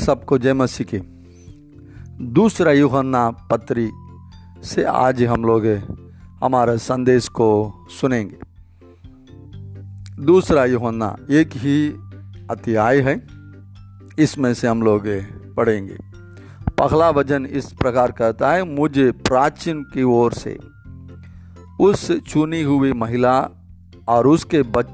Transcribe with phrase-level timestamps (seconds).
[0.00, 0.98] सबको जय मसीह की।
[2.24, 3.90] दूसरा यूहन्ना पत्री
[4.64, 5.66] से आज हम लोग
[6.44, 8.38] हमारे संदेश को सुनेंगे।
[10.22, 11.88] दूसरा यूहन्ना एक ही
[12.50, 13.26] अध्याय है
[14.18, 15.02] इसमें से हम लोग
[15.54, 15.96] पढ़ेंगे।
[16.70, 20.58] पहला वज़न इस प्रकार कहता है मुझे प्राचीन की ओर से
[21.80, 23.48] उस चुनी हुई महिला
[24.08, 24.86] और उसके बच,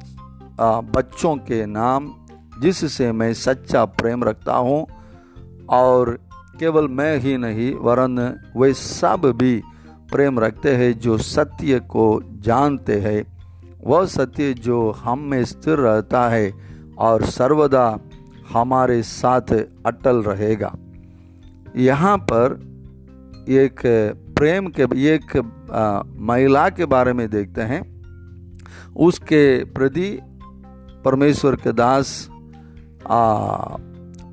[0.60, 2.21] आ, बच्चों के नाम
[2.62, 4.86] जिससे मैं सच्चा प्रेम रखता हूँ
[5.70, 6.18] और
[6.60, 8.18] केवल मैं ही नहीं, वरन
[8.56, 9.62] वे सब भी
[10.12, 12.06] प्रेम रखते हैं जो सत्य को
[12.40, 13.22] जानते हैं।
[13.84, 16.52] वह सत्य जो हम में स्थिर रहता है
[16.98, 17.98] और सर्वदा
[18.52, 19.52] हमारे साथ
[19.86, 20.72] अटल रहेगा।
[21.76, 22.58] यहाँ पर
[23.50, 23.80] एक
[24.36, 24.82] प्रेम के,
[25.14, 25.36] एक
[26.20, 27.80] महिला के बारे में देखते हैं।
[28.96, 30.10] उसके प्रति
[31.04, 32.28] परमेश्वर के दास
[33.10, 33.76] आ,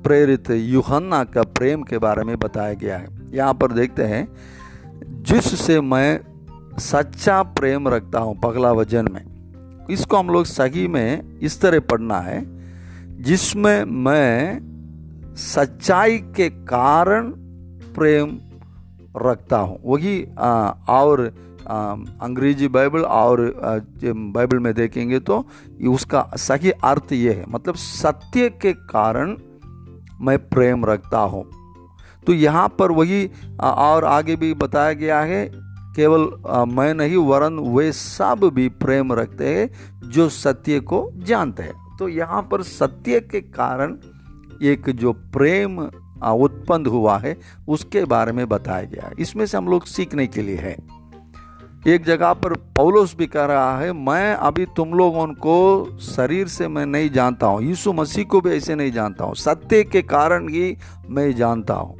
[0.04, 4.26] प्रेरित यूहन्ना का प्रेम के बारे में बताया गया है। यहाँ पर देखते हैं
[5.22, 6.20] जिससे मैं
[6.78, 12.18] सच्चा प्रेम रखता हूँ पगला वज़न में। इसको हम लोग सही में इस तरह पढ़ना
[12.20, 12.40] है
[13.22, 17.30] जिसमें मैं सच्चाई के कारण
[17.94, 18.38] प्रेम
[19.16, 20.22] रखता हूँ। वही
[20.88, 23.40] और अंग्रेज़ी बाइबल और
[24.04, 25.44] बाइबल में देखेंगे तो
[25.88, 29.36] उसका सही अर्थ ये है मतलब सत्य के कारण
[30.20, 31.44] मैं प्रेम रखता हूँ।
[32.26, 33.24] तो यहाँ पर वही
[33.60, 35.44] और आगे भी बताया गया है,
[35.96, 36.28] केवल
[36.68, 42.08] मैं नहीं, वरन वे सब भी प्रेम रखते हैं जो सत्य को जानते हैं। तो
[42.08, 43.96] यहाँ पर सत्य के कारण
[44.62, 47.36] एक जो प्रेम उत्पन्न हुआ है,
[47.68, 50.76] उसके बारे में बताया गया इसमें से हम लोग सीखने के लिए है।
[51.82, 56.68] एक जगह पर पौलोस भी कह रहा है, मैं अभी तुम लोगों को शरीर से
[56.68, 60.48] मैं नहीं जानता हूँ, यीशु मसीह को भी ऐसे नहीं जानता हूँ, सत्य के कारण
[60.48, 60.76] ही
[61.08, 61.96] मैं जानता हूँ।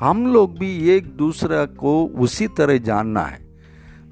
[0.00, 3.38] हम लोग भी एक दूसरे को उसी तरह जानना है।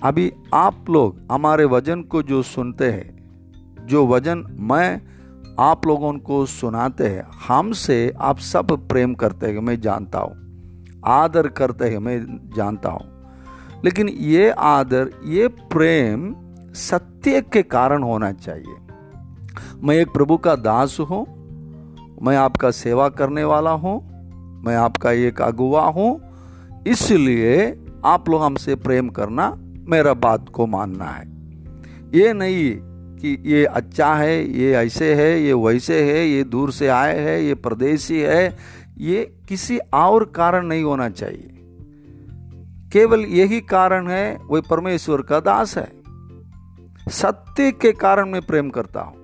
[0.04, 5.00] अभी आप लोग हमारे वज़न को जो सुनते हैं, जो वज़न मैं
[5.60, 10.34] आप लोगों को सुनाते हैं, हमसे आप सब प्रेम करते हैं मैं जानता हूँ,
[11.06, 12.24] आदर करते हैं मैं
[12.56, 13.16] जानता हूँ।
[13.84, 16.34] लेकिन ये आदर, ये प्रेम
[16.74, 18.76] सत्य के कारण होना चाहिए।
[19.82, 21.24] मैं एक प्रभु का दास हूँ,
[22.22, 24.00] मैं आपका सेवा करने वाला हूँ,
[24.64, 26.20] मैं आपका एक अगुवा हूँ,
[26.86, 27.66] इसलिए
[28.04, 29.50] आप लोग हमसे प्रेम करना
[29.88, 31.26] मेरा बात को मानना है।
[32.14, 32.72] ये नहीं
[33.18, 37.42] कि ये अच्छा है, ये ऐसे है, ये वैसे है, ये दूर से आए है,
[37.44, 38.56] ये परदेसी है,
[38.98, 41.57] ये किसी और कारण नहीं होना चाहिए।
[42.92, 45.92] केवल यही कारण है, वही परमेश्वर का दास है।
[47.10, 49.17] सत्य के कारण मैं प्रेम करता हूँ।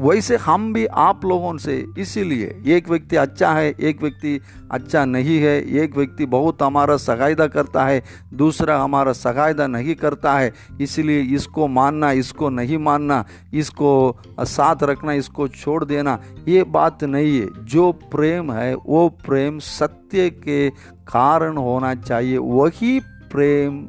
[0.00, 4.40] वैसे हम भी आप लोगों से इसीलिए एक व्यक्ति अच्छा है, एक व्यक्ति
[4.72, 8.02] अच्छा नहीं है, एक व्यक्ति बहुत हमारा सगायदा करता है,
[8.34, 13.24] दूसरा हमारा सगायदा नहीं करता है। इसलिए इसको मानना, इसको नहीं मानना,
[13.54, 19.58] इसको साथ रखना, इसको छोड़ देना, ये बात नहीं है। जो प्रेम है, वो प्रेम
[19.58, 20.70] सत्य के
[21.08, 23.88] कारण होना चाहिए। वही प्रेम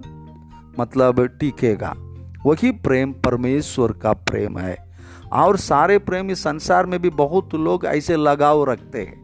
[0.79, 1.95] मतलब टीकेगा।
[2.45, 4.90] वही प्रेम परमेश्वर का प्रेम है।
[5.33, 9.19] और सारे प्रेम संसार में भी बहुत लोग ऐसे लगाव रखते हैं।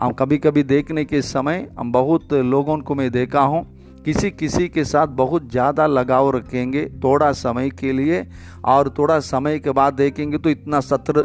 [0.00, 3.64] हम कभी कभी देखने के समय हम बहुत लोगों को मैं देखा हूँ
[4.04, 8.26] किसी किसी के साथ बहुत ज़्यादा लगाव रखेंगे थोड़ा समय के लिए
[8.64, 11.24] और थोड़ा समय के बाद देखेंगे तो इतना सत्र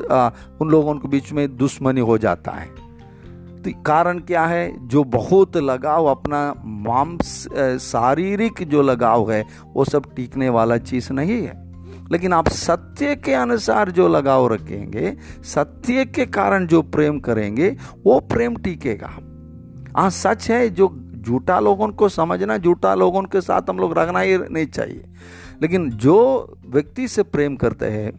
[0.62, 2.68] उन लोगों के बीच में दुश्मनी हो जाता है।
[3.64, 4.88] तो कारण क्या है?
[4.88, 7.48] जो बहुत लगाव अपना मांस
[7.82, 11.65] शारीरिक जो लगाव है, वो सब टीकने वाला चीज़ नहीं है।
[12.12, 18.20] लेकिन आप सत्य के अनुसार जो लगाव रखेंगे, सत्य के कारण जो प्रेम करेंगे, वो
[18.20, 19.10] प्रेम टीकेगा।
[19.98, 24.20] हाँ सच है, जो झूठा लोगों को समझना, झूठा लोगों के साथ हम लोग रखना
[24.20, 25.06] ही नहीं चाहिए।
[25.62, 26.18] लेकिन जो
[26.68, 28.12] व्यक्ति से प्रेम करते हैं,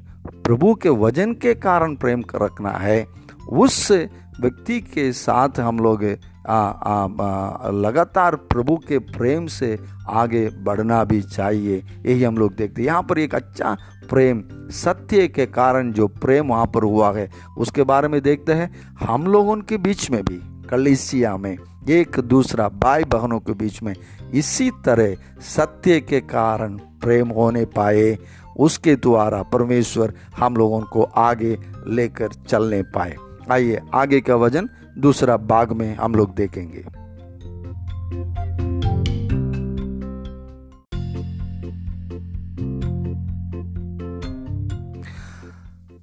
[0.42, 3.06] प्रभु के वज़न के कारण प्रेम रखना है,
[3.48, 3.92] उस
[4.40, 6.16] व्यक्ति के साथ हम लोग
[6.46, 9.78] लगातार प्रभु के प्रेम से
[10.08, 13.76] आगे बढ़ना भी चाहिए। यही हम लोग देखते हैं। यहाँ पर एक अच्छा
[14.08, 17.28] प्रेम, सत्य के कारण जो प्रेम वहाँ पर हुआ है,
[17.58, 18.70] उसके बारे में देखते हैं
[19.00, 21.56] हम लोगों के बीच में भी, कलिसिया में।
[21.90, 23.94] एक दूसरा भाई बहनों के बीच में
[24.34, 25.14] इसी तरह
[25.46, 28.16] सत्य के कारण प्रेम होने पाए,
[28.58, 31.56] उसके द्वारा परमेश्वर हम लोगों को आगे
[31.88, 33.16] लेकर चलने पाए।
[33.50, 36.84] आइए, आगे का वज़न दूसरा बाग में हम लोग देखेंगे।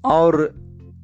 [0.06, 0.54] और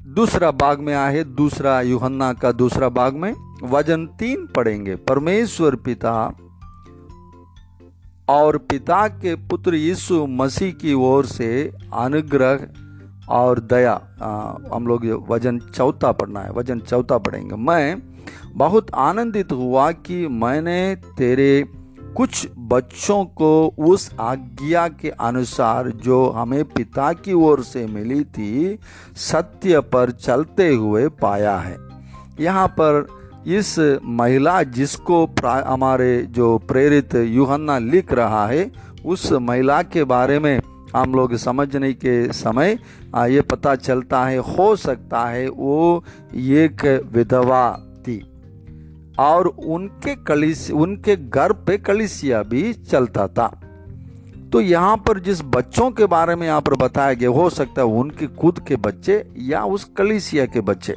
[0.06, 6.36] दूसरा भाग में आए, दूसरा युहन्ना का दूसरा भाग में वज़न तीन पढ़ेंगे परमेश्वर पिता
[8.28, 12.56] और पिता के पुत्र यीशु मसीह की ओर से अनुग्रह
[13.30, 13.94] और दया
[14.72, 18.02] हम लोग वज़न चौथा पढ़ना है, वज़न चौथा पढ़ेंगे। मैं
[18.54, 21.64] बहुत आनंदित हुआ कि मैंने तेरे
[22.16, 28.78] कुछ बच्चों को उस आज्ञा के अनुसार जो हमें पिता की ओर से मिली थी,
[29.16, 31.76] सत्य पर चलते हुए पाया है।
[32.40, 33.06] यहाँ पर
[33.48, 38.70] इस महिला जिसको हमारे जो प्रेरित युहन्ना लिख रहा है,
[39.04, 40.60] उस महिला के बारे में
[40.96, 42.78] हम लोग समझने के समय
[43.16, 46.04] ये पता चलता है, हो सकता है वो
[46.34, 48.20] एक विधवा थी।
[49.18, 53.60] और उनके कलिस, उनके घर पे कलिसिया भी चलता था।
[54.52, 57.86] तो यहाँ पर जिस बच्चों के बारे में यहाँ पर बताया गया, हो सकता है
[57.86, 60.94] उनके खुद के बच्चे या उस कलिसिया के बच्चे।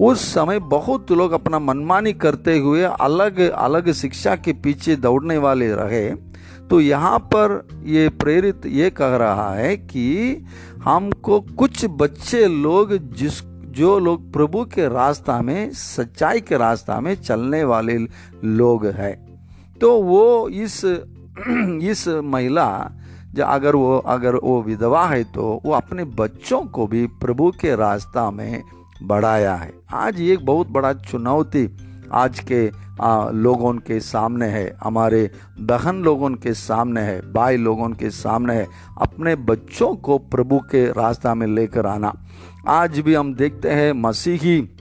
[0.00, 5.72] उस समय बहुत लोग अपना मनमानी करते हुए अलग अलग शिक्षा के पीछे दौड़ने वाले
[5.74, 6.33] रहे।
[6.70, 10.44] तो यहाँ पर ये प्रेरित ये कह रहा है कि
[10.84, 13.42] हमको कुछ बच्चे लोग जिस
[13.74, 17.96] जो लोग प्रभु के रास्ता में, सच्चाई के रास्ता में चलने वाले
[18.44, 19.14] लोग हैं।
[19.80, 20.84] तो वो इस
[21.82, 22.90] इस महिला,
[23.34, 27.74] जो अगर वो अगर वो विधवा है तो वो अपने बच्चों को भी प्रभु के
[27.76, 28.62] रास्ता में
[29.02, 31.66] बढ़ाया है। आज एक बहुत बड़ा चुनौती
[32.12, 32.70] आज के
[33.00, 38.54] आ, लोगों के सामने है हमारे बहन लोगों के सामने है भाई लोगों के सामने
[38.54, 38.68] है
[39.00, 42.12] अपने बच्चों को प्रभु के रास्ता में लेकर आना।
[42.68, 44.73] आज भी हम देखते हैं मसीही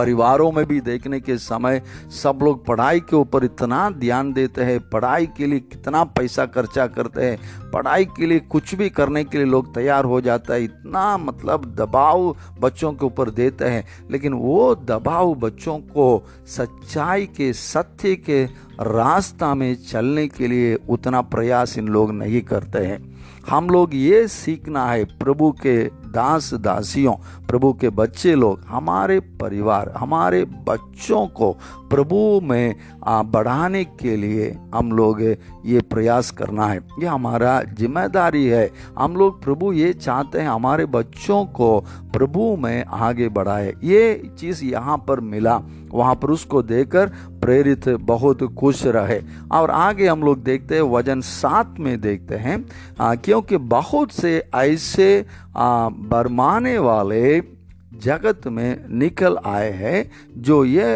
[0.00, 4.78] परिवारों में भी देखने के समय सब लोग पढ़ाई के ऊपर इतना ध्यान देते हैं,
[4.90, 9.38] पढ़ाई के लिए कितना पैसा खर्चा करते हैं, पढ़ाई के लिए कुछ भी करने के
[9.38, 14.32] लिए लोग तैयार हो जाता है, इतना मतलब दबाव बच्चों के ऊपर देते हैं। लेकिन
[14.32, 18.44] वो दबाव बच्चों को सच्चाई के, सत्य के
[18.80, 22.98] रास्ता में चलने के लिए उतना प्रयास इन लोग नहीं करते हैं।
[23.48, 25.76] हम लोग ये सीखना है प्रभु के
[26.10, 27.14] दास दासियों
[27.46, 31.52] प्रभु के बच्चे लोग हमारे परिवार हमारे बच्चों को
[31.90, 32.74] प्रभु में
[33.06, 35.22] बढ़ाने के लिए हम लोग
[35.66, 40.86] ये प्रयास करना है। ये हमारा ज़िम्मेदारी है। हम लोग प्रभु ये चाहते हैं हमारे
[40.86, 41.80] बच्चों को
[42.12, 45.60] प्रभु में आगे बढ़ाए। ये चीज़ यहाँ पर मिला।
[45.92, 47.06] वहाँ पर उसको देकर
[47.42, 49.20] प्रेरित बहुत खुश रहे।
[49.52, 52.64] और आगे हम लोग देखते हैं वज़न सात में देखते हैं
[53.00, 55.24] आ, क्योंकि बहुत से ऐसे
[55.56, 57.40] बरमाने वाले
[58.04, 60.10] जगत में निकल आए हैं
[60.42, 60.90] जो ये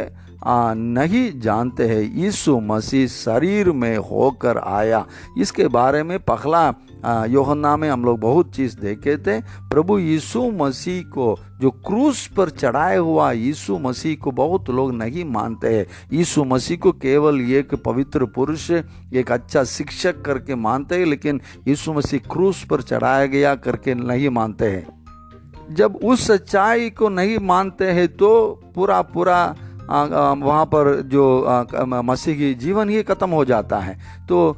[0.47, 5.05] नहीं जानते हैं। यीशु मसीह शरीर में होकर आया।
[5.39, 6.67] इसके बारे में पखला
[7.29, 12.51] योहन्ना में हम लोग बहुत चीज़ देखे थे। प्रभु यीशु मसीह को जो क्रूस पर
[12.51, 17.75] चढ़ाए हुआ यीशु मसीह को बहुत लोग नहीं मानते हैं। यीशु मसीह को केवल एक
[17.75, 23.55] पवित्र पुरुष, एक अच्छा शिक्षक करके मानते हैं, लेकिन यीशु मसीह क्रूस पर चढ़ाया गया
[23.57, 25.05] करके नहीं मानते हैं।
[25.71, 28.31] जब उस सच्चाई को नहीं मानते हैं तो
[28.75, 29.55] पूरा पूरा
[29.85, 31.25] वहाँ पर जो
[32.05, 33.99] मसीह की जीवन ही खत्म हो जाता है।
[34.29, 34.57] तो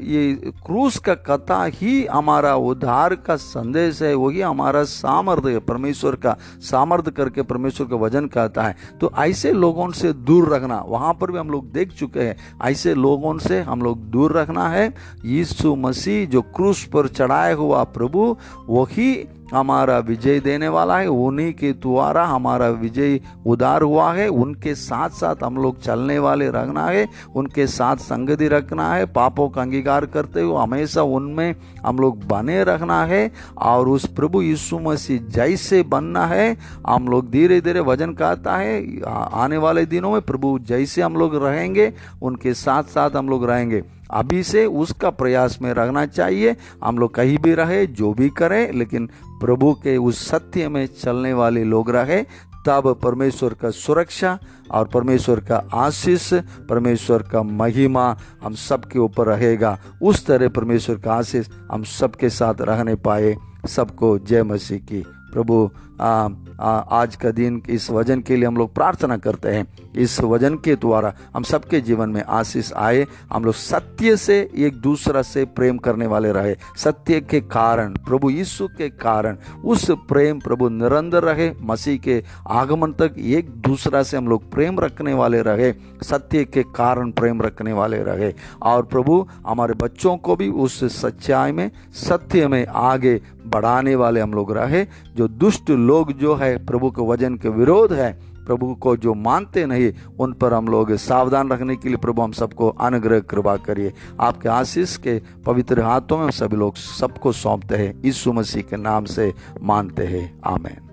[0.00, 6.36] ये क्रूस का कथा ही हमारा उद्धार का संदेश है, वही हमारा सामर्थ्य परमेश्वर का
[6.62, 11.30] सामर्थ्य करके परमेश्वर का वज़न कहता है। तो ऐसे लोगों से दूर रखना, वहाँ पर
[11.30, 14.92] भी हम लोग देख चुके हैं, ऐसे लोगों से हम लोग दूर रखना है।
[15.24, 18.36] यीशु मसीह जो क्रूस पर चढ़ाया हुआ प्रभु,
[18.68, 19.14] वही
[19.52, 25.10] हमारा विजय देने वाला है, उन्हीं के द्वारा हमारा विजय उदार हुआ है, उनके साथ
[25.10, 30.06] साथ हम लोग चलने वाले रखना है, उनके साथ संगति रखना है, पापों का अंगीकार
[30.06, 31.54] करते हुए हमेशा उनमें
[31.86, 37.30] हम लोग बने रखना है और उस प्रभु यीशु मसीह जैसे बनना है, हम लोग
[37.30, 42.54] धीरे धीरे वज़न कहता है आने वाले दिनों में प्रभु जैसे हम लोग रहेंगे, उनके
[42.54, 47.38] साथ साथ हम लोग रहेंगे। अभी से उसका प्रयास में रहना चाहिए। हम लोग कहीं
[47.38, 52.22] भी रहे, जो भी करें, लेकिन प्रभु के उस सत्य में चलने वाले लोग रहे,
[52.66, 54.38] तब परमेश्वर का सुरक्षा
[54.70, 56.34] और परमेश्वर का आशीष,
[56.68, 62.54] परमेश्वर का महिमा हम सबके ऊपर रहेगा। उस तरह परमेश्वर का आशीष हम सबके साथ
[62.60, 63.36] रहने पाए।
[63.68, 66.28] सबको जय मसीह की। प्रभु आ,
[66.60, 70.54] आ, आज का दिन इस वज़न के लिए हम लोग प्रार्थना करते हैं। इस वज़न
[70.54, 75.44] के द्वारा हम सबके जीवन में आशीष आए हम लोग सत्य से एक दूसरा से
[75.44, 81.22] प्रेम करने वाले रहे। सत्य के कारण प्रभु यीशु के कारण उस प्रेम प्रभु निरंतर
[81.22, 85.72] रहे मसीह के आगमन तक एक दूसरा से हम लोग प्रेम रखने वाले रहे
[86.02, 91.52] सत्य के कारण प्रेम रखने वाले रहे। और प्रभु हमारे बच्चों को भी उस सच्चाई
[91.52, 94.86] में सत्य में आगे बढ़ाने वाले हम लोग रहे
[95.16, 98.12] जो दुष्ट लोग जो है, प्रभु के वज़न के विरोध है,
[98.46, 102.32] प्रभु को जो मानते नहीं, उन पर हम लोग सावधान रखने के लिए प्रभु हम
[102.32, 108.02] सबको अनुग्रह, कृपा करिए। आपके आशीष के पवित्र हाथों में सभी लोग सबको सौंपते हैं,
[108.04, 110.85] यीशु मसीह के नाम से मानते हैं। आमेन।